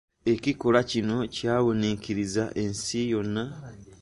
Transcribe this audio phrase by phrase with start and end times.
[0.33, 3.45] Ekikolwa kino kyawuniikirizza ensi yonna.